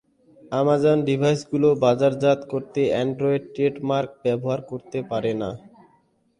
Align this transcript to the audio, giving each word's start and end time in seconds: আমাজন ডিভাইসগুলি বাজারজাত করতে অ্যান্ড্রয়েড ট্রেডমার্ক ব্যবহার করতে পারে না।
আমাজন 0.51 0.97
ডিভাইসগুলি 1.07 1.69
বাজারজাত 1.83 2.39
করতে 2.51 2.81
অ্যান্ড্রয়েড 2.91 3.43
ট্রেডমার্ক 3.53 4.09
ব্যবহার 4.25 4.59
করতে 4.71 4.99
পারে 5.11 5.31
না। 5.41 5.49